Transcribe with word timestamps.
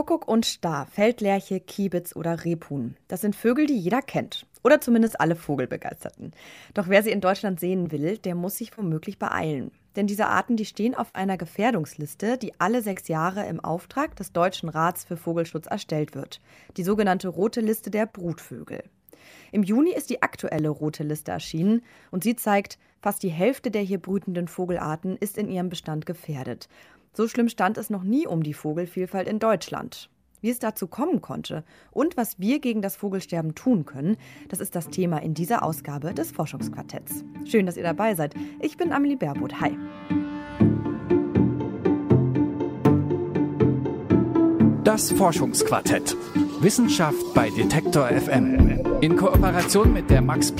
Kuckuck 0.00 0.26
und 0.26 0.46
Star, 0.46 0.86
Feldlerche, 0.86 1.60
Kiebitz 1.60 2.16
oder 2.16 2.46
Rebhuhn. 2.46 2.96
Das 3.08 3.20
sind 3.20 3.36
Vögel, 3.36 3.66
die 3.66 3.76
jeder 3.76 4.00
kennt. 4.00 4.46
Oder 4.64 4.80
zumindest 4.80 5.20
alle 5.20 5.36
Vogelbegeisterten. 5.36 6.32
Doch 6.72 6.88
wer 6.88 7.02
sie 7.02 7.10
in 7.10 7.20
Deutschland 7.20 7.60
sehen 7.60 7.90
will, 7.90 8.16
der 8.16 8.34
muss 8.34 8.56
sich 8.56 8.78
womöglich 8.78 9.18
beeilen. 9.18 9.72
Denn 9.96 10.06
diese 10.06 10.28
Arten, 10.28 10.56
die 10.56 10.64
stehen 10.64 10.94
auf 10.94 11.14
einer 11.14 11.36
Gefährdungsliste, 11.36 12.38
die 12.38 12.58
alle 12.58 12.80
sechs 12.80 13.08
Jahre 13.08 13.46
im 13.46 13.60
Auftrag 13.60 14.16
des 14.16 14.32
Deutschen 14.32 14.70
Rats 14.70 15.04
für 15.04 15.18
Vogelschutz 15.18 15.66
erstellt 15.66 16.14
wird. 16.14 16.40
Die 16.78 16.82
sogenannte 16.82 17.28
Rote 17.28 17.60
Liste 17.60 17.90
der 17.90 18.06
Brutvögel. 18.06 18.82
Im 19.52 19.62
Juni 19.62 19.92
ist 19.92 20.08
die 20.08 20.22
aktuelle 20.22 20.70
Rote 20.70 21.02
Liste 21.02 21.32
erschienen 21.32 21.82
und 22.10 22.24
sie 22.24 22.36
zeigt, 22.36 22.78
fast 23.02 23.22
die 23.22 23.28
Hälfte 23.28 23.70
der 23.70 23.82
hier 23.82 24.00
brütenden 24.00 24.48
Vogelarten 24.48 25.18
ist 25.18 25.36
in 25.36 25.50
ihrem 25.50 25.68
Bestand 25.68 26.06
gefährdet. 26.06 26.70
So 27.12 27.26
schlimm 27.26 27.48
stand 27.48 27.76
es 27.76 27.90
noch 27.90 28.04
nie 28.04 28.26
um 28.26 28.42
die 28.42 28.54
Vogelvielfalt 28.54 29.28
in 29.28 29.40
Deutschland. 29.40 30.08
Wie 30.42 30.48
es 30.48 30.58
dazu 30.60 30.86
kommen 30.86 31.20
konnte 31.20 31.64
und 31.90 32.16
was 32.16 32.38
wir 32.38 32.60
gegen 32.60 32.80
das 32.82 32.96
Vogelsterben 32.96 33.54
tun 33.54 33.84
können, 33.84 34.16
das 34.48 34.60
ist 34.60 34.74
das 34.74 34.88
Thema 34.88 35.18
in 35.18 35.34
dieser 35.34 35.62
Ausgabe 35.62 36.14
des 36.14 36.30
Forschungsquartetts. 36.30 37.24
Schön, 37.44 37.66
dass 37.66 37.76
ihr 37.76 37.82
dabei 37.82 38.14
seid. 38.14 38.34
Ich 38.60 38.76
bin 38.76 38.92
Amelie 38.92 39.16
Baerboth. 39.16 39.60
Hi. 39.60 39.76
Das 44.84 45.10
Forschungsquartett. 45.12 46.16
Wissenschaft 46.60 47.34
bei 47.34 47.50
Detektor 47.50 48.08
FM. 48.08 49.00
In 49.00 49.16
Kooperation 49.16 49.92
mit 49.92 50.08
der 50.10 50.22
Max 50.22 50.54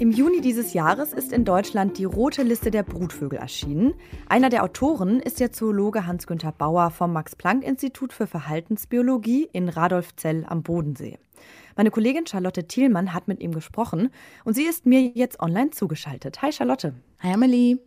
Im 0.00 0.12
Juni 0.12 0.40
dieses 0.40 0.74
Jahres 0.74 1.12
ist 1.12 1.32
in 1.32 1.44
Deutschland 1.44 1.98
die 1.98 2.04
Rote 2.04 2.44
Liste 2.44 2.70
der 2.70 2.84
Brutvögel 2.84 3.40
erschienen. 3.40 3.94
Einer 4.28 4.48
der 4.48 4.62
Autoren 4.62 5.18
ist 5.18 5.40
der 5.40 5.50
Zoologe 5.50 6.06
Hans-Günther 6.06 6.52
Bauer 6.52 6.92
vom 6.92 7.12
Max-Planck-Institut 7.12 8.12
für 8.12 8.28
Verhaltensbiologie 8.28 9.48
in 9.52 9.68
Radolfzell 9.68 10.44
am 10.46 10.62
Bodensee. 10.62 11.18
Meine 11.76 11.90
Kollegin 11.90 12.28
Charlotte 12.28 12.68
Thielmann 12.68 13.12
hat 13.12 13.26
mit 13.26 13.40
ihm 13.40 13.50
gesprochen 13.50 14.10
und 14.44 14.54
sie 14.54 14.66
ist 14.66 14.86
mir 14.86 15.00
jetzt 15.00 15.40
online 15.40 15.70
zugeschaltet. 15.70 16.42
Hi 16.42 16.52
Charlotte. 16.52 16.94
Hi 17.20 17.32
Amelie. 17.32 17.78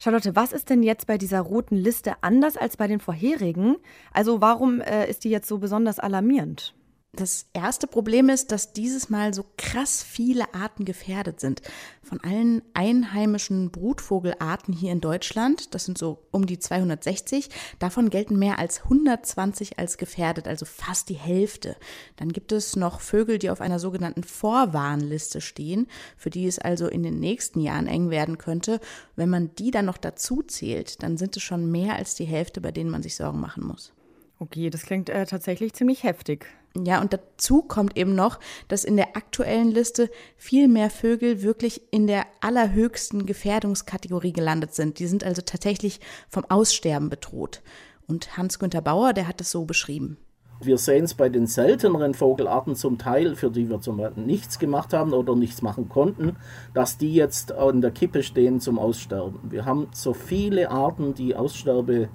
Charlotte, 0.00 0.34
was 0.34 0.52
ist 0.52 0.70
denn 0.70 0.82
jetzt 0.82 1.06
bei 1.06 1.18
dieser 1.18 1.40
roten 1.40 1.76
Liste 1.76 2.14
anders 2.20 2.56
als 2.56 2.76
bei 2.76 2.88
den 2.88 2.98
vorherigen? 2.98 3.76
Also 4.12 4.40
warum 4.40 4.80
äh, 4.80 5.08
ist 5.08 5.22
die 5.22 5.30
jetzt 5.30 5.46
so 5.46 5.58
besonders 5.58 6.00
alarmierend? 6.00 6.74
Das 7.18 7.46
erste 7.52 7.88
Problem 7.88 8.28
ist, 8.28 8.52
dass 8.52 8.72
dieses 8.72 9.10
Mal 9.10 9.34
so 9.34 9.44
krass 9.56 10.04
viele 10.04 10.54
Arten 10.54 10.84
gefährdet 10.84 11.40
sind. 11.40 11.62
Von 12.00 12.20
allen 12.22 12.62
einheimischen 12.74 13.72
Brutvogelarten 13.72 14.72
hier 14.72 14.92
in 14.92 15.00
Deutschland, 15.00 15.74
das 15.74 15.84
sind 15.84 15.98
so 15.98 16.28
um 16.30 16.46
die 16.46 16.60
260, 16.60 17.50
davon 17.80 18.10
gelten 18.10 18.38
mehr 18.38 18.60
als 18.60 18.84
120 18.84 19.80
als 19.80 19.98
gefährdet, 19.98 20.46
also 20.46 20.64
fast 20.64 21.08
die 21.08 21.14
Hälfte. 21.14 21.74
Dann 22.14 22.32
gibt 22.32 22.52
es 22.52 22.76
noch 22.76 23.00
Vögel, 23.00 23.40
die 23.40 23.50
auf 23.50 23.60
einer 23.60 23.80
sogenannten 23.80 24.22
Vorwarnliste 24.22 25.40
stehen, 25.40 25.88
für 26.16 26.30
die 26.30 26.46
es 26.46 26.60
also 26.60 26.86
in 26.86 27.02
den 27.02 27.18
nächsten 27.18 27.58
Jahren 27.58 27.88
eng 27.88 28.10
werden 28.10 28.38
könnte. 28.38 28.78
Wenn 29.16 29.28
man 29.28 29.52
die 29.56 29.72
dann 29.72 29.86
noch 29.86 29.98
dazu 29.98 30.44
zählt, 30.44 31.02
dann 31.02 31.16
sind 31.16 31.36
es 31.36 31.42
schon 31.42 31.68
mehr 31.68 31.96
als 31.96 32.14
die 32.14 32.26
Hälfte, 32.26 32.60
bei 32.60 32.70
denen 32.70 32.90
man 32.90 33.02
sich 33.02 33.16
Sorgen 33.16 33.40
machen 33.40 33.66
muss. 33.66 33.92
Okay, 34.40 34.70
das 34.70 34.82
klingt 34.82 35.08
äh, 35.08 35.26
tatsächlich 35.26 35.74
ziemlich 35.74 36.04
heftig. 36.04 36.46
Ja, 36.76 37.00
und 37.00 37.12
dazu 37.12 37.62
kommt 37.62 37.96
eben 37.96 38.14
noch, 38.14 38.38
dass 38.68 38.84
in 38.84 38.96
der 38.96 39.16
aktuellen 39.16 39.70
Liste 39.70 40.10
viel 40.36 40.68
mehr 40.68 40.90
Vögel 40.90 41.42
wirklich 41.42 41.82
in 41.90 42.06
der 42.06 42.24
allerhöchsten 42.40 43.26
Gefährdungskategorie 43.26 44.32
gelandet 44.32 44.74
sind. 44.74 45.00
Die 45.00 45.06
sind 45.06 45.24
also 45.24 45.42
tatsächlich 45.42 46.00
vom 46.28 46.44
Aussterben 46.48 47.08
bedroht. 47.08 47.62
Und 48.06 48.36
Hans-Günther 48.36 48.80
Bauer, 48.80 49.12
der 49.12 49.26
hat 49.26 49.40
das 49.40 49.50
so 49.50 49.64
beschrieben. 49.64 50.18
Wir 50.60 50.78
sehen 50.78 51.04
es 51.04 51.14
bei 51.14 51.28
den 51.28 51.46
selteneren 51.46 52.14
Vogelarten 52.14 52.74
zum 52.74 52.98
Teil, 52.98 53.36
für 53.36 53.50
die 53.50 53.68
wir 53.70 53.80
zum 53.80 53.96
Beispiel 53.96 54.24
nichts 54.24 54.58
gemacht 54.58 54.92
haben 54.92 55.12
oder 55.12 55.36
nichts 55.36 55.62
machen 55.62 55.88
konnten, 55.88 56.36
dass 56.74 56.98
die 56.98 57.14
jetzt 57.14 57.52
an 57.52 57.80
der 57.80 57.92
Kippe 57.92 58.24
stehen 58.24 58.60
zum 58.60 58.78
Aussterben. 58.78 59.38
Wir 59.50 59.64
haben 59.64 59.88
so 59.92 60.14
viele 60.14 60.70
Arten, 60.70 61.14
die 61.14 61.36
Aussterbe 61.36 62.08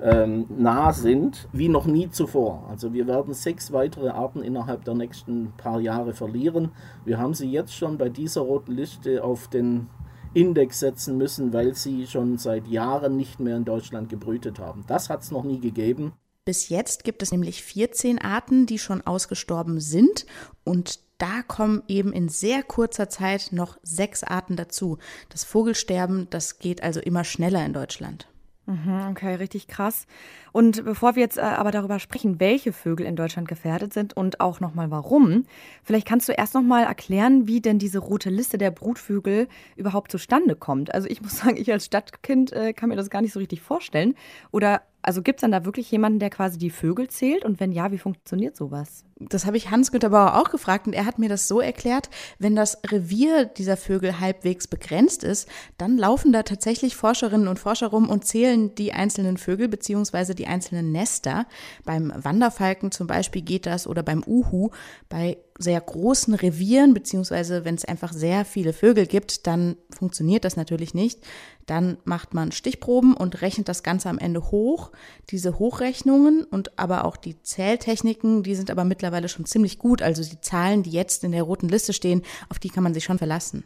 ähm, 0.00 0.46
nah 0.48 0.92
sind 0.92 1.48
wie 1.52 1.68
noch 1.68 1.86
nie 1.86 2.10
zuvor. 2.10 2.66
Also 2.70 2.92
wir 2.92 3.06
werden 3.06 3.34
sechs 3.34 3.72
weitere 3.72 4.10
Arten 4.10 4.42
innerhalb 4.42 4.84
der 4.84 4.94
nächsten 4.94 5.52
paar 5.56 5.80
Jahre 5.80 6.14
verlieren. 6.14 6.70
Wir 7.04 7.18
haben 7.18 7.34
sie 7.34 7.50
jetzt 7.50 7.74
schon 7.74 7.98
bei 7.98 8.08
dieser 8.08 8.42
roten 8.42 8.72
Liste 8.72 9.24
auf 9.24 9.48
den 9.48 9.88
Index 10.34 10.80
setzen 10.80 11.16
müssen, 11.16 11.52
weil 11.52 11.74
sie 11.74 12.06
schon 12.06 12.38
seit 12.38 12.68
Jahren 12.68 13.16
nicht 13.16 13.40
mehr 13.40 13.56
in 13.56 13.64
Deutschland 13.64 14.08
gebrütet 14.08 14.58
haben. 14.58 14.84
Das 14.86 15.08
hat 15.08 15.22
es 15.22 15.30
noch 15.30 15.44
nie 15.44 15.58
gegeben. 15.58 16.12
Bis 16.44 16.68
jetzt 16.68 17.04
gibt 17.04 17.22
es 17.22 17.32
nämlich 17.32 17.62
14 17.62 18.20
Arten, 18.20 18.66
die 18.66 18.78
schon 18.78 19.02
ausgestorben 19.02 19.80
sind 19.80 20.24
und 20.64 21.00
da 21.18 21.42
kommen 21.42 21.82
eben 21.88 22.12
in 22.12 22.28
sehr 22.28 22.62
kurzer 22.62 23.08
Zeit 23.08 23.48
noch 23.50 23.76
sechs 23.82 24.22
Arten 24.22 24.54
dazu. 24.54 24.98
Das 25.28 25.44
Vogelsterben, 25.44 26.28
das 26.30 26.58
geht 26.60 26.82
also 26.82 27.00
immer 27.00 27.24
schneller 27.24 27.66
in 27.66 27.72
Deutschland. 27.72 28.28
Mhm, 28.68 29.06
okay, 29.10 29.34
richtig 29.36 29.66
krass. 29.66 30.06
Und 30.52 30.84
bevor 30.84 31.16
wir 31.16 31.22
jetzt 31.22 31.38
äh, 31.38 31.40
aber 31.40 31.70
darüber 31.70 31.98
sprechen, 31.98 32.38
welche 32.38 32.74
Vögel 32.74 33.06
in 33.06 33.16
Deutschland 33.16 33.48
gefährdet 33.48 33.94
sind 33.94 34.14
und 34.14 34.40
auch 34.40 34.60
nochmal 34.60 34.90
warum, 34.90 35.46
vielleicht 35.82 36.06
kannst 36.06 36.28
du 36.28 36.32
erst 36.32 36.52
nochmal 36.52 36.84
erklären, 36.84 37.48
wie 37.48 37.62
denn 37.62 37.78
diese 37.78 37.98
rote 37.98 38.28
Liste 38.28 38.58
der 38.58 38.70
Brutvögel 38.70 39.48
überhaupt 39.76 40.12
zustande 40.12 40.54
kommt. 40.54 40.92
Also 40.92 41.08
ich 41.08 41.22
muss 41.22 41.38
sagen, 41.38 41.56
ich 41.56 41.72
als 41.72 41.86
Stadtkind 41.86 42.52
äh, 42.52 42.74
kann 42.74 42.90
mir 42.90 42.96
das 42.96 43.08
gar 43.08 43.22
nicht 43.22 43.32
so 43.32 43.38
richtig 43.38 43.62
vorstellen. 43.62 44.14
Oder 44.50 44.82
also 45.02 45.22
gibt 45.22 45.38
es 45.38 45.40
dann 45.42 45.52
da 45.52 45.64
wirklich 45.64 45.90
jemanden, 45.90 46.18
der 46.18 46.30
quasi 46.30 46.58
die 46.58 46.70
Vögel 46.70 47.08
zählt? 47.08 47.44
Und 47.44 47.60
wenn 47.60 47.72
ja, 47.72 47.92
wie 47.92 47.98
funktioniert 47.98 48.56
sowas? 48.56 49.04
Das 49.20 49.46
habe 49.46 49.56
ich 49.56 49.70
Hans-Günter 49.70 50.10
Bauer 50.10 50.36
auch 50.36 50.50
gefragt 50.50 50.86
und 50.86 50.92
er 50.92 51.04
hat 51.04 51.18
mir 51.18 51.28
das 51.28 51.48
so 51.48 51.60
erklärt, 51.60 52.08
wenn 52.38 52.54
das 52.54 52.78
Revier 52.86 53.46
dieser 53.46 53.76
Vögel 53.76 54.20
halbwegs 54.20 54.68
begrenzt 54.68 55.24
ist, 55.24 55.48
dann 55.76 55.98
laufen 55.98 56.32
da 56.32 56.42
tatsächlich 56.42 56.94
Forscherinnen 56.94 57.48
und 57.48 57.58
Forscher 57.58 57.88
rum 57.88 58.08
und 58.10 58.24
zählen 58.24 58.74
die 58.74 58.92
einzelnen 58.92 59.36
Vögel 59.36 59.68
beziehungsweise 59.68 60.34
die 60.34 60.46
einzelnen 60.46 60.92
Nester. 60.92 61.46
Beim 61.84 62.12
Wanderfalken 62.14 62.92
zum 62.92 63.06
Beispiel 63.06 63.42
geht 63.42 63.66
das 63.66 63.86
oder 63.86 64.02
beim 64.02 64.22
Uhu. 64.24 64.70
Bei 65.08 65.38
sehr 65.58 65.80
großen 65.80 66.34
Revieren, 66.34 66.94
beziehungsweise 66.94 67.64
wenn 67.64 67.74
es 67.74 67.84
einfach 67.84 68.12
sehr 68.12 68.44
viele 68.44 68.72
Vögel 68.72 69.06
gibt, 69.06 69.46
dann 69.48 69.76
funktioniert 69.90 70.44
das 70.44 70.56
natürlich 70.56 70.94
nicht. 70.94 71.20
Dann 71.68 71.98
macht 72.04 72.32
man 72.32 72.50
Stichproben 72.50 73.14
und 73.14 73.42
rechnet 73.42 73.68
das 73.68 73.82
Ganze 73.82 74.08
am 74.08 74.18
Ende 74.18 74.50
hoch. 74.50 74.90
Diese 75.28 75.58
Hochrechnungen 75.58 76.44
und 76.44 76.78
aber 76.78 77.04
auch 77.04 77.18
die 77.18 77.42
Zähltechniken, 77.42 78.42
die 78.42 78.54
sind 78.54 78.70
aber 78.70 78.84
mittlerweile 78.84 79.28
schon 79.28 79.44
ziemlich 79.44 79.78
gut. 79.78 80.00
Also 80.00 80.22
die 80.22 80.40
Zahlen, 80.40 80.82
die 80.82 80.90
jetzt 80.90 81.24
in 81.24 81.32
der 81.32 81.42
roten 81.42 81.68
Liste 81.68 81.92
stehen, 81.92 82.22
auf 82.48 82.58
die 82.58 82.70
kann 82.70 82.82
man 82.82 82.94
sich 82.94 83.04
schon 83.04 83.18
verlassen. 83.18 83.64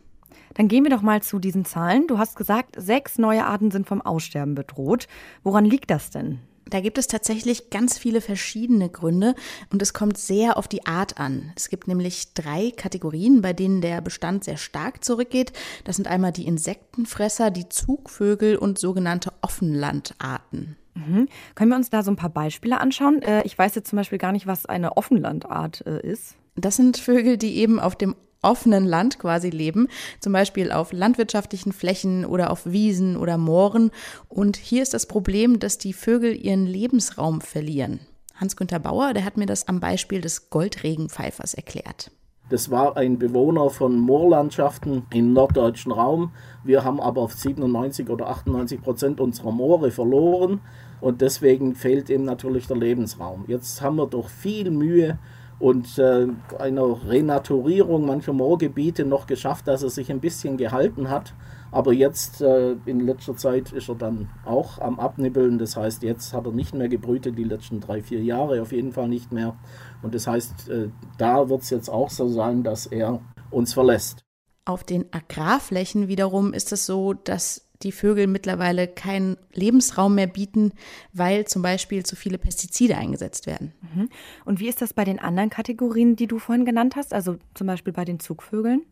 Dann 0.54 0.66
gehen 0.66 0.82
wir 0.82 0.90
doch 0.90 1.02
mal 1.02 1.22
zu 1.22 1.38
diesen 1.38 1.64
Zahlen. 1.64 2.08
Du 2.08 2.18
hast 2.18 2.34
gesagt, 2.34 2.74
sechs 2.76 3.18
neue 3.18 3.46
Arten 3.46 3.70
sind 3.70 3.86
vom 3.86 4.02
Aussterben 4.02 4.56
bedroht. 4.56 5.06
Woran 5.44 5.64
liegt 5.64 5.88
das 5.90 6.10
denn? 6.10 6.40
Da 6.72 6.80
gibt 6.80 6.96
es 6.96 7.06
tatsächlich 7.06 7.68
ganz 7.68 7.98
viele 7.98 8.22
verschiedene 8.22 8.88
Gründe 8.88 9.34
und 9.70 9.82
es 9.82 9.92
kommt 9.92 10.16
sehr 10.16 10.56
auf 10.56 10.68
die 10.68 10.86
Art 10.86 11.20
an. 11.20 11.52
Es 11.54 11.68
gibt 11.68 11.86
nämlich 11.86 12.32
drei 12.32 12.72
Kategorien, 12.74 13.42
bei 13.42 13.52
denen 13.52 13.82
der 13.82 14.00
Bestand 14.00 14.42
sehr 14.44 14.56
stark 14.56 15.04
zurückgeht. 15.04 15.52
Das 15.84 15.96
sind 15.96 16.08
einmal 16.08 16.32
die 16.32 16.46
Insektenfresser, 16.46 17.50
die 17.50 17.68
Zugvögel 17.68 18.56
und 18.56 18.78
sogenannte 18.78 19.34
Offenlandarten. 19.42 20.78
Mhm. 20.94 21.28
Können 21.54 21.70
wir 21.70 21.76
uns 21.76 21.90
da 21.90 22.02
so 22.02 22.10
ein 22.10 22.16
paar 22.16 22.30
Beispiele 22.30 22.80
anschauen? 22.80 23.20
Äh, 23.20 23.42
ich 23.44 23.58
weiß 23.58 23.74
jetzt 23.74 23.90
zum 23.90 23.98
Beispiel 23.98 24.18
gar 24.18 24.32
nicht, 24.32 24.46
was 24.46 24.64
eine 24.64 24.96
Offenlandart 24.96 25.84
äh, 25.86 26.00
ist. 26.00 26.36
Das 26.54 26.76
sind 26.76 26.96
Vögel, 26.96 27.36
die 27.36 27.56
eben 27.56 27.80
auf 27.80 27.96
dem 27.96 28.16
offenen 28.42 28.84
Land 28.84 29.18
quasi 29.18 29.50
leben, 29.50 29.88
zum 30.20 30.32
Beispiel 30.32 30.70
auf 30.72 30.92
landwirtschaftlichen 30.92 31.72
Flächen 31.72 32.26
oder 32.26 32.50
auf 32.50 32.66
Wiesen 32.66 33.16
oder 33.16 33.38
Mooren. 33.38 33.90
Und 34.28 34.56
hier 34.56 34.82
ist 34.82 34.94
das 34.94 35.06
Problem, 35.06 35.58
dass 35.58 35.78
die 35.78 35.92
Vögel 35.92 36.36
ihren 36.36 36.66
Lebensraum 36.66 37.40
verlieren. 37.40 38.00
Hans-Günther 38.34 38.80
Bauer, 38.80 39.14
der 39.14 39.24
hat 39.24 39.36
mir 39.36 39.46
das 39.46 39.68
am 39.68 39.80
Beispiel 39.80 40.20
des 40.20 40.50
Goldregenpfeifers 40.50 41.54
erklärt. 41.54 42.10
Das 42.52 42.70
war 42.70 42.96
ein 42.96 43.18
Bewohner 43.18 43.70
von 43.70 43.98
Moorlandschaften 43.98 45.06
im 45.14 45.32
norddeutschen 45.32 45.92
Raum. 45.92 46.32
Wir 46.64 46.84
haben 46.84 47.00
aber 47.00 47.26
97 47.28 48.10
oder 48.10 48.28
98 48.28 48.82
Prozent 48.82 49.20
unserer 49.20 49.52
Moore 49.52 49.90
verloren 49.90 50.60
und 51.00 51.20
deswegen 51.20 51.74
fehlt 51.74 52.10
ihm 52.10 52.24
natürlich 52.24 52.66
der 52.66 52.76
Lebensraum. 52.76 53.44
Jetzt 53.46 53.80
haben 53.80 53.96
wir 53.96 54.06
durch 54.06 54.28
viel 54.28 54.70
Mühe 54.70 55.18
und 55.62 55.96
äh, 55.96 56.26
einer 56.58 57.08
Renaturierung 57.08 58.04
mancher 58.04 58.32
Moorgebiete 58.32 59.04
noch 59.04 59.28
geschafft, 59.28 59.68
dass 59.68 59.84
er 59.84 59.90
sich 59.90 60.10
ein 60.10 60.18
bisschen 60.18 60.56
gehalten 60.56 61.08
hat. 61.08 61.34
Aber 61.70 61.92
jetzt 61.92 62.40
äh, 62.40 62.72
in 62.84 62.98
letzter 62.98 63.36
Zeit 63.36 63.70
ist 63.70 63.88
er 63.88 63.94
dann 63.94 64.28
auch 64.44 64.80
am 64.80 64.98
Abnibbeln. 64.98 65.60
Das 65.60 65.76
heißt, 65.76 66.02
jetzt 66.02 66.34
hat 66.34 66.46
er 66.46 66.52
nicht 66.52 66.74
mehr 66.74 66.88
gebrütet, 66.88 67.38
die 67.38 67.44
letzten 67.44 67.78
drei, 67.78 68.02
vier 68.02 68.24
Jahre 68.24 68.60
auf 68.60 68.72
jeden 68.72 68.90
Fall 68.90 69.08
nicht 69.08 69.30
mehr. 69.30 69.54
Und 70.02 70.16
das 70.16 70.26
heißt, 70.26 70.68
äh, 70.68 70.88
da 71.16 71.48
wird 71.48 71.62
es 71.62 71.70
jetzt 71.70 71.88
auch 71.88 72.10
so 72.10 72.26
sein, 72.26 72.64
dass 72.64 72.86
er 72.86 73.20
uns 73.52 73.72
verlässt. 73.72 74.24
Auf 74.64 74.82
den 74.82 75.12
Agrarflächen 75.12 76.08
wiederum 76.08 76.54
ist 76.54 76.72
es 76.72 76.86
so, 76.86 77.12
dass 77.12 77.68
die 77.82 77.92
Vögel 77.92 78.26
mittlerweile 78.26 78.88
keinen 78.88 79.36
Lebensraum 79.52 80.14
mehr 80.14 80.26
bieten, 80.26 80.72
weil 81.12 81.46
zum 81.46 81.62
Beispiel 81.62 82.04
zu 82.04 82.16
viele 82.16 82.38
Pestizide 82.38 82.96
eingesetzt 82.96 83.46
werden. 83.46 83.72
Mhm. 83.94 84.08
Und 84.44 84.60
wie 84.60 84.68
ist 84.68 84.82
das 84.82 84.92
bei 84.94 85.04
den 85.04 85.18
anderen 85.18 85.50
Kategorien, 85.50 86.16
die 86.16 86.26
du 86.26 86.38
vorhin 86.38 86.64
genannt 86.64 86.96
hast, 86.96 87.12
also 87.12 87.36
zum 87.54 87.66
Beispiel 87.66 87.92
bei 87.92 88.04
den 88.04 88.20
Zugvögeln? 88.20 88.82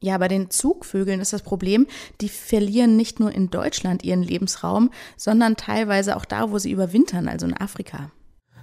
Ja, 0.00 0.16
bei 0.18 0.28
den 0.28 0.48
Zugvögeln 0.50 1.20
ist 1.20 1.32
das 1.32 1.42
Problem, 1.42 1.86
die 2.20 2.28
verlieren 2.28 2.96
nicht 2.96 3.18
nur 3.18 3.32
in 3.32 3.50
Deutschland 3.50 4.04
ihren 4.04 4.22
Lebensraum, 4.22 4.90
sondern 5.16 5.56
teilweise 5.56 6.16
auch 6.16 6.24
da, 6.24 6.52
wo 6.52 6.58
sie 6.58 6.70
überwintern, 6.70 7.28
also 7.28 7.46
in 7.46 7.56
Afrika. 7.56 8.12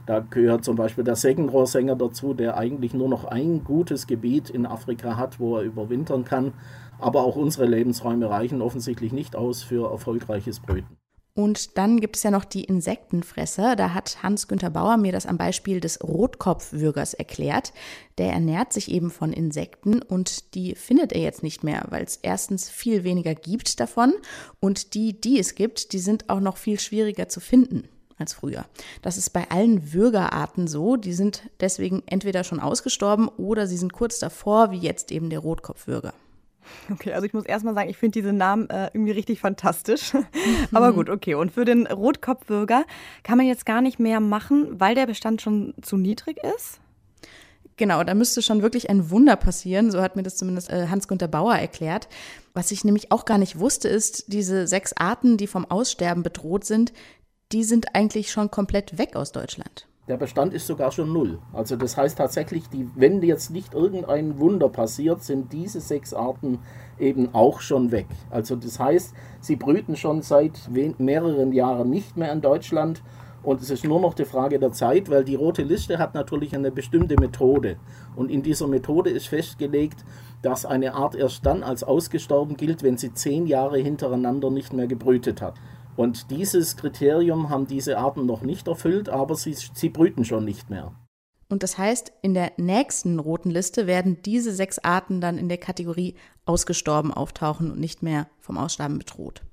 Da 0.05 0.19
gehört 0.19 0.63
zum 0.63 0.75
Beispiel 0.75 1.03
der 1.03 1.15
Seggenrohrsänger 1.15 1.95
dazu, 1.95 2.33
der 2.33 2.57
eigentlich 2.57 2.93
nur 2.93 3.09
noch 3.09 3.25
ein 3.25 3.63
gutes 3.63 4.05
Gebiet 4.05 4.51
in 4.51 4.65
Afrika 4.65 5.17
hat, 5.17 5.39
wo 5.39 5.57
er 5.57 5.63
überwintern 5.63 6.23
kann. 6.23 6.53
Aber 6.99 7.23
auch 7.23 7.35
unsere 7.35 7.65
Lebensräume 7.65 8.29
reichen 8.29 8.61
offensichtlich 8.61 9.11
nicht 9.11 9.35
aus 9.35 9.63
für 9.63 9.91
erfolgreiches 9.91 10.59
Brüten. 10.59 10.97
Und 11.37 11.77
dann 11.77 11.99
gibt 11.99 12.15
es 12.15 12.23
ja 12.23 12.31
noch 12.31 12.45
die 12.45 12.63
Insektenfresser. 12.63 13.75
Da 13.75 13.93
hat 13.93 14.23
Hans-Günther 14.23 14.69
Bauer 14.69 14.95
mir 14.95 15.11
das 15.11 15.25
am 15.25 15.37
Beispiel 15.37 15.81
des 15.81 16.01
Rotkopfwürgers 16.01 17.13
erklärt. 17.13 17.73
Der 18.17 18.31
ernährt 18.31 18.71
sich 18.71 18.89
eben 18.89 19.11
von 19.11 19.33
Insekten 19.33 20.01
und 20.01 20.55
die 20.55 20.75
findet 20.75 21.11
er 21.11 21.21
jetzt 21.21 21.43
nicht 21.43 21.61
mehr, 21.61 21.87
weil 21.89 22.05
es 22.05 22.19
erstens 22.21 22.69
viel 22.69 23.03
weniger 23.03 23.35
gibt 23.35 23.81
davon 23.81 24.13
und 24.61 24.93
die, 24.93 25.19
die 25.19 25.37
es 25.37 25.55
gibt, 25.55 25.91
die 25.91 25.99
sind 25.99 26.29
auch 26.29 26.39
noch 26.39 26.55
viel 26.55 26.79
schwieriger 26.79 27.27
zu 27.27 27.41
finden 27.41 27.89
als 28.17 28.31
früher. 28.31 28.63
Das 29.01 29.17
ist 29.17 29.31
bei 29.31 29.51
allen 29.51 29.91
Würgerarten 29.91 30.67
so. 30.67 30.95
Die 30.95 31.11
sind 31.11 31.49
deswegen 31.59 32.01
entweder 32.05 32.45
schon 32.45 32.61
ausgestorben 32.61 33.27
oder 33.27 33.67
sie 33.67 33.75
sind 33.75 33.91
kurz 33.91 34.19
davor, 34.19 34.71
wie 34.71 34.77
jetzt 34.77 35.11
eben 35.11 35.29
der 35.29 35.39
Rotkopfwürger. 35.39 36.13
Okay, 36.91 37.13
also 37.13 37.25
ich 37.25 37.33
muss 37.33 37.45
erstmal 37.45 37.73
sagen, 37.73 37.89
ich 37.89 37.97
finde 37.97 38.19
diese 38.19 38.33
Namen 38.33 38.69
äh, 38.69 38.89
irgendwie 38.93 39.11
richtig 39.11 39.39
fantastisch. 39.39 40.13
Aber 40.71 40.93
gut, 40.93 41.09
okay. 41.09 41.35
Und 41.35 41.51
für 41.51 41.65
den 41.65 41.87
Rotkopfbürger 41.87 42.85
kann 43.23 43.37
man 43.37 43.47
jetzt 43.47 43.65
gar 43.65 43.81
nicht 43.81 43.99
mehr 43.99 44.19
machen, 44.19 44.79
weil 44.79 44.95
der 44.95 45.07
Bestand 45.07 45.41
schon 45.41 45.73
zu 45.81 45.97
niedrig 45.97 46.37
ist? 46.55 46.79
Genau, 47.77 48.03
da 48.03 48.13
müsste 48.13 48.41
schon 48.41 48.61
wirklich 48.61 48.89
ein 48.89 49.09
Wunder 49.09 49.35
passieren, 49.35 49.91
so 49.91 50.01
hat 50.01 50.15
mir 50.15 50.23
das 50.23 50.37
zumindest 50.37 50.69
äh, 50.69 50.87
Hans-Günther 50.87 51.27
Bauer 51.27 51.55
erklärt. 51.55 52.07
Was 52.53 52.71
ich 52.71 52.85
nämlich 52.85 53.11
auch 53.11 53.25
gar 53.25 53.37
nicht 53.37 53.59
wusste, 53.59 53.89
ist, 53.89 54.31
diese 54.31 54.65
sechs 54.65 54.93
Arten, 54.93 55.35
die 55.35 55.47
vom 55.47 55.69
Aussterben 55.69 56.23
bedroht 56.23 56.63
sind, 56.63 56.93
die 57.51 57.63
sind 57.63 57.93
eigentlich 57.93 58.31
schon 58.31 58.49
komplett 58.49 58.97
weg 58.97 59.15
aus 59.15 59.33
Deutschland. 59.33 59.87
Der 60.07 60.17
Bestand 60.17 60.53
ist 60.53 60.67
sogar 60.67 60.91
schon 60.91 61.11
null. 61.11 61.39
Also 61.51 61.75
das 61.75 61.97
heißt 61.97 62.19
tatsächlich, 62.19 62.69
die, 62.69 62.87
wenn 62.95 63.23
jetzt 63.23 63.49
nicht 63.49 63.73
irgendein 63.73 64.37
Wunder 64.37 64.69
passiert, 64.69 65.23
sind 65.23 65.51
diese 65.51 65.81
sechs 65.81 66.13
Arten 66.13 66.59
eben 66.99 67.33
auch 67.33 67.59
schon 67.59 67.91
weg. 67.91 68.05
Also 68.29 68.55
das 68.55 68.79
heißt, 68.79 69.15
sie 69.41 69.55
brüten 69.55 69.95
schon 69.95 70.21
seit 70.21 70.69
mehreren 70.99 71.53
Jahren 71.53 71.89
nicht 71.89 72.17
mehr 72.17 72.31
in 72.31 72.41
Deutschland 72.41 73.01
und 73.45 73.61
es 73.61 73.69
ist 73.69 73.83
nur 73.83 73.99
noch 73.99 74.15
die 74.15 74.25
Frage 74.25 74.57
der 74.57 74.71
Zeit, 74.71 75.09
weil 75.09 75.23
die 75.23 75.35
rote 75.35 75.61
Liste 75.61 75.99
hat 75.99 76.15
natürlich 76.15 76.55
eine 76.55 76.71
bestimmte 76.71 77.15
Methode. 77.19 77.77
Und 78.15 78.31
in 78.31 78.41
dieser 78.41 78.67
Methode 78.67 79.11
ist 79.11 79.27
festgelegt, 79.27 80.03
dass 80.41 80.65
eine 80.65 80.95
Art 80.95 81.13
erst 81.13 81.45
dann 81.45 81.61
als 81.61 81.83
ausgestorben 81.83 82.57
gilt, 82.57 82.81
wenn 82.81 82.97
sie 82.97 83.13
zehn 83.13 83.45
Jahre 83.45 83.77
hintereinander 83.77 84.49
nicht 84.49 84.73
mehr 84.73 84.87
gebrütet 84.87 85.43
hat. 85.43 85.55
Und 85.95 86.29
dieses 86.31 86.75
Kriterium 86.75 87.49
haben 87.49 87.67
diese 87.67 87.97
Arten 87.97 88.25
noch 88.25 88.41
nicht 88.41 88.67
erfüllt, 88.67 89.09
aber 89.09 89.35
sie, 89.35 89.53
sie 89.53 89.89
brüten 89.89 90.25
schon 90.25 90.45
nicht 90.45 90.69
mehr. 90.69 90.93
Und 91.47 91.63
das 91.63 91.77
heißt, 91.77 92.11
in 92.21 92.33
der 92.33 92.53
nächsten 92.57 93.19
roten 93.19 93.51
Liste 93.51 93.87
werden 93.87 94.21
diese 94.23 94.51
sechs 94.51 94.79
Arten 94.79 95.21
dann 95.21 95.37
in 95.37 95.47
der 95.47 95.59
Kategorie 95.59 96.15
ausgestorben 96.45 97.13
auftauchen 97.13 97.71
und 97.71 97.79
nicht 97.79 98.01
mehr 98.01 98.27
vom 98.39 98.57
Aussterben 98.57 98.97
bedroht. 98.97 99.43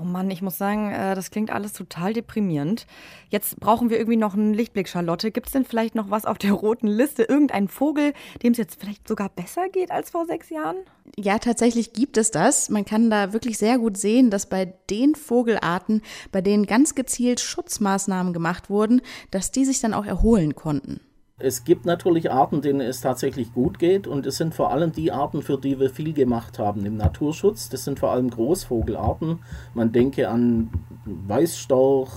Oh 0.00 0.04
Mann, 0.04 0.30
ich 0.30 0.42
muss 0.42 0.56
sagen, 0.56 0.92
äh, 0.92 1.16
das 1.16 1.32
klingt 1.32 1.50
alles 1.50 1.72
total 1.72 2.12
deprimierend. 2.12 2.86
Jetzt 3.30 3.58
brauchen 3.58 3.90
wir 3.90 3.98
irgendwie 3.98 4.16
noch 4.16 4.34
einen 4.34 4.54
Lichtblick, 4.54 4.88
Charlotte. 4.88 5.32
Gibt 5.32 5.48
es 5.48 5.52
denn 5.52 5.64
vielleicht 5.64 5.96
noch 5.96 6.08
was 6.08 6.24
auf 6.24 6.38
der 6.38 6.52
roten 6.52 6.86
Liste? 6.86 7.24
Irgendeinen 7.24 7.66
Vogel, 7.66 8.12
dem 8.44 8.52
es 8.52 8.58
jetzt 8.58 8.80
vielleicht 8.80 9.08
sogar 9.08 9.28
besser 9.28 9.68
geht 9.68 9.90
als 9.90 10.10
vor 10.10 10.24
sechs 10.24 10.50
Jahren? 10.50 10.76
Ja, 11.16 11.40
tatsächlich 11.40 11.92
gibt 11.94 12.16
es 12.16 12.30
das. 12.30 12.68
Man 12.68 12.84
kann 12.84 13.10
da 13.10 13.32
wirklich 13.32 13.58
sehr 13.58 13.78
gut 13.78 13.96
sehen, 13.96 14.30
dass 14.30 14.48
bei 14.48 14.66
den 14.88 15.16
Vogelarten, 15.16 16.02
bei 16.30 16.42
denen 16.42 16.66
ganz 16.66 16.94
gezielt 16.94 17.40
Schutzmaßnahmen 17.40 18.32
gemacht 18.32 18.70
wurden, 18.70 19.00
dass 19.32 19.50
die 19.50 19.64
sich 19.64 19.80
dann 19.80 19.94
auch 19.94 20.06
erholen 20.06 20.54
konnten. 20.54 21.00
Es 21.40 21.62
gibt 21.62 21.86
natürlich 21.86 22.32
Arten, 22.32 22.62
denen 22.62 22.80
es 22.80 23.00
tatsächlich 23.00 23.54
gut 23.54 23.78
geht 23.78 24.08
und 24.08 24.26
es 24.26 24.38
sind 24.38 24.56
vor 24.56 24.72
allem 24.72 24.90
die 24.90 25.12
Arten, 25.12 25.42
für 25.42 25.56
die 25.56 25.78
wir 25.78 25.88
viel 25.88 26.12
gemacht 26.12 26.58
haben 26.58 26.84
im 26.84 26.96
Naturschutz. 26.96 27.68
Das 27.68 27.84
sind 27.84 28.00
vor 28.00 28.10
allem 28.10 28.28
Großvogelarten. 28.28 29.38
Man 29.72 29.92
denke 29.92 30.28
an 30.28 30.70
Weißstorch 31.04 32.10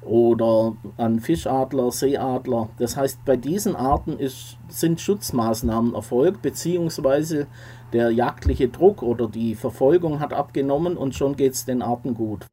oder 0.00 0.74
an 0.96 1.20
Fischadler, 1.20 1.92
Seeadler. 1.92 2.70
Das 2.78 2.96
heißt, 2.96 3.24
bei 3.26 3.36
diesen 3.36 3.76
Arten 3.76 4.18
ist, 4.18 4.56
sind 4.68 5.02
Schutzmaßnahmen 5.02 5.94
erfolgt, 5.94 6.40
beziehungsweise 6.40 7.48
der 7.92 8.10
jagdliche 8.10 8.68
Druck 8.68 9.02
oder 9.02 9.28
die 9.28 9.54
Verfolgung 9.54 10.18
hat 10.18 10.32
abgenommen 10.32 10.96
und 10.96 11.14
schon 11.14 11.36
geht 11.36 11.52
es 11.52 11.66
den 11.66 11.82
Arten 11.82 12.14
gut. 12.14 12.46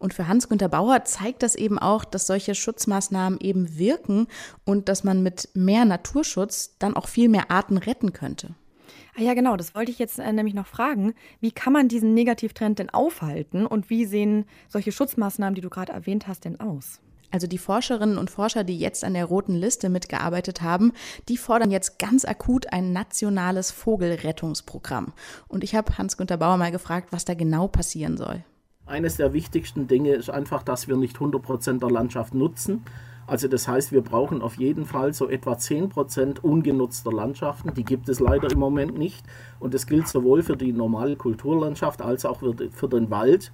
Und 0.00 0.14
für 0.14 0.26
Hans-Günter 0.26 0.68
Bauer 0.68 1.04
zeigt 1.04 1.44
das 1.44 1.54
eben 1.54 1.78
auch, 1.78 2.04
dass 2.04 2.26
solche 2.26 2.56
Schutzmaßnahmen 2.56 3.38
eben 3.38 3.78
wirken 3.78 4.26
und 4.64 4.88
dass 4.88 5.04
man 5.04 5.22
mit 5.22 5.50
mehr 5.54 5.84
Naturschutz 5.84 6.74
dann 6.78 6.96
auch 6.96 7.06
viel 7.06 7.28
mehr 7.28 7.50
Arten 7.50 7.76
retten 7.76 8.12
könnte. 8.12 8.54
Ah 9.16 9.22
ja, 9.22 9.34
genau, 9.34 9.56
das 9.56 9.74
wollte 9.74 9.90
ich 9.90 9.98
jetzt 9.98 10.18
äh, 10.18 10.32
nämlich 10.32 10.54
noch 10.54 10.66
fragen. 10.66 11.12
Wie 11.40 11.52
kann 11.52 11.74
man 11.74 11.88
diesen 11.88 12.14
Negativtrend 12.14 12.78
denn 12.78 12.90
aufhalten 12.90 13.66
und 13.66 13.90
wie 13.90 14.06
sehen 14.06 14.46
solche 14.68 14.90
Schutzmaßnahmen, 14.90 15.54
die 15.54 15.60
du 15.60 15.68
gerade 15.68 15.92
erwähnt 15.92 16.26
hast, 16.26 16.46
denn 16.46 16.58
aus? 16.58 17.00
Also 17.30 17.46
die 17.46 17.58
Forscherinnen 17.58 18.18
und 18.18 18.30
Forscher, 18.30 18.64
die 18.64 18.78
jetzt 18.78 19.04
an 19.04 19.14
der 19.14 19.26
roten 19.26 19.54
Liste 19.54 19.90
mitgearbeitet 19.90 20.62
haben, 20.62 20.92
die 21.28 21.36
fordern 21.36 21.70
jetzt 21.70 21.98
ganz 21.98 22.24
akut 22.24 22.72
ein 22.72 22.92
nationales 22.92 23.70
Vogelrettungsprogramm. 23.70 25.12
Und 25.46 25.62
ich 25.62 25.74
habe 25.74 25.96
Hans-Günter 25.98 26.38
Bauer 26.38 26.56
mal 26.56 26.72
gefragt, 26.72 27.08
was 27.12 27.24
da 27.24 27.34
genau 27.34 27.68
passieren 27.68 28.16
soll. 28.16 28.44
Eines 28.90 29.16
der 29.16 29.32
wichtigsten 29.32 29.86
Dinge 29.86 30.14
ist 30.14 30.30
einfach, 30.30 30.64
dass 30.64 30.88
wir 30.88 30.96
nicht 30.96 31.16
100% 31.16 31.78
der 31.78 31.90
Landschaft 31.90 32.34
nutzen. 32.34 32.82
Also 33.24 33.46
das 33.46 33.68
heißt, 33.68 33.92
wir 33.92 34.00
brauchen 34.00 34.42
auf 34.42 34.56
jeden 34.56 34.84
Fall 34.84 35.14
so 35.14 35.28
etwa 35.28 35.52
10% 35.52 36.40
ungenutzter 36.40 37.12
Landschaften. 37.12 37.72
Die 37.74 37.84
gibt 37.84 38.08
es 38.08 38.18
leider 38.18 38.50
im 38.50 38.58
Moment 38.58 38.98
nicht. 38.98 39.24
Und 39.60 39.74
das 39.74 39.86
gilt 39.86 40.08
sowohl 40.08 40.42
für 40.42 40.56
die 40.56 40.72
normale 40.72 41.14
Kulturlandschaft 41.14 42.02
als 42.02 42.24
auch 42.26 42.40
für 42.40 42.88
den 42.88 43.10
Wald. 43.10 43.52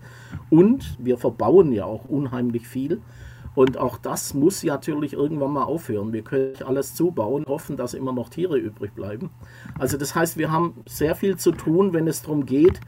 Und 0.48 0.96
wir 0.98 1.18
verbauen 1.18 1.70
ja 1.72 1.84
auch 1.84 2.06
unheimlich 2.06 2.66
viel. 2.66 3.02
Und 3.54 3.76
auch 3.76 3.98
das 3.98 4.32
muss 4.32 4.64
natürlich 4.64 5.12
irgendwann 5.12 5.52
mal 5.52 5.64
aufhören. 5.64 6.14
Wir 6.14 6.22
können 6.22 6.52
nicht 6.52 6.62
alles 6.62 6.94
zubauen, 6.94 7.44
hoffen, 7.46 7.76
dass 7.76 7.92
immer 7.92 8.14
noch 8.14 8.30
Tiere 8.30 8.56
übrig 8.56 8.94
bleiben. 8.94 9.28
Also 9.78 9.98
das 9.98 10.14
heißt, 10.14 10.38
wir 10.38 10.50
haben 10.50 10.74
sehr 10.86 11.14
viel 11.14 11.36
zu 11.36 11.52
tun, 11.52 11.92
wenn 11.92 12.08
es 12.08 12.22
darum 12.22 12.46
geht, 12.46 12.80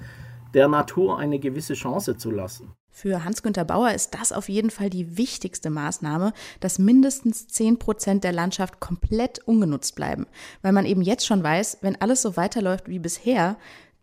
der 0.54 0.68
Natur 0.68 1.18
eine 1.18 1.38
gewisse 1.38 1.74
Chance 1.74 2.16
zu 2.16 2.30
lassen. 2.30 2.72
Für 2.90 3.24
Hans-Günter 3.24 3.64
Bauer 3.64 3.92
ist 3.92 4.14
das 4.14 4.32
auf 4.32 4.48
jeden 4.48 4.70
Fall 4.70 4.90
die 4.90 5.16
wichtigste 5.16 5.70
Maßnahme, 5.70 6.32
dass 6.58 6.80
mindestens 6.80 7.46
10 7.46 7.78
Prozent 7.78 8.24
der 8.24 8.32
Landschaft 8.32 8.80
komplett 8.80 9.38
ungenutzt 9.46 9.94
bleiben. 9.94 10.26
Weil 10.62 10.72
man 10.72 10.84
eben 10.84 11.02
jetzt 11.02 11.26
schon 11.26 11.42
weiß, 11.42 11.78
wenn 11.82 12.00
alles 12.00 12.22
so 12.22 12.36
weiterläuft 12.36 12.88
wie 12.88 12.98
bisher, 12.98 13.56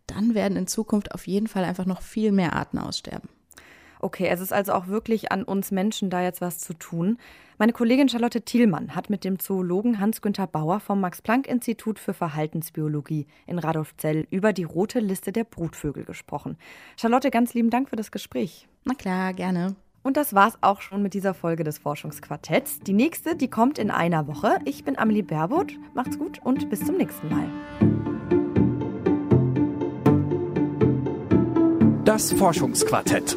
dann 0.06 0.34
werden 0.34 0.56
in 0.56 0.66
Zukunft 0.66 1.12
auf 1.12 1.26
jeden 1.26 1.46
Fall 1.46 1.64
einfach 1.64 1.84
noch 1.84 2.00
viel 2.00 2.32
mehr 2.32 2.54
Arten 2.54 2.78
aussterben. 2.78 3.28
Okay, 4.06 4.28
es 4.28 4.40
ist 4.40 4.52
also 4.52 4.72
auch 4.72 4.86
wirklich 4.86 5.32
an 5.32 5.42
uns 5.42 5.72
Menschen, 5.72 6.10
da 6.10 6.22
jetzt 6.22 6.40
was 6.40 6.60
zu 6.60 6.74
tun. 6.74 7.18
Meine 7.58 7.72
Kollegin 7.72 8.08
Charlotte 8.08 8.40
Thielmann 8.40 8.94
hat 8.94 9.10
mit 9.10 9.24
dem 9.24 9.40
Zoologen 9.40 9.98
Hans-Günther 9.98 10.46
Bauer 10.46 10.78
vom 10.78 11.00
Max-Planck-Institut 11.00 11.98
für 11.98 12.14
Verhaltensbiologie 12.14 13.26
in 13.48 13.58
Radolfzell 13.58 14.28
über 14.30 14.52
die 14.52 14.62
rote 14.62 15.00
Liste 15.00 15.32
der 15.32 15.42
Brutvögel 15.42 16.04
gesprochen. 16.04 16.56
Charlotte, 16.96 17.32
ganz 17.32 17.52
lieben 17.52 17.70
Dank 17.70 17.90
für 17.90 17.96
das 17.96 18.12
Gespräch. 18.12 18.68
Na 18.84 18.94
klar, 18.94 19.34
gerne. 19.34 19.74
Und 20.04 20.16
das 20.16 20.34
war's 20.36 20.56
auch 20.60 20.82
schon 20.82 21.02
mit 21.02 21.12
dieser 21.12 21.34
Folge 21.34 21.64
des 21.64 21.78
Forschungsquartetts. 21.78 22.78
Die 22.78 22.92
nächste, 22.92 23.34
die 23.34 23.50
kommt 23.50 23.76
in 23.76 23.90
einer 23.90 24.28
Woche. 24.28 24.60
Ich 24.66 24.84
bin 24.84 24.96
Amelie 24.96 25.24
Baerbutt. 25.24 25.72
Macht's 25.94 26.16
gut 26.16 26.38
und 26.44 26.70
bis 26.70 26.86
zum 26.86 26.96
nächsten 26.96 27.28
Mal. 27.28 27.50
Das 32.04 32.32
Forschungsquartett. 32.32 33.36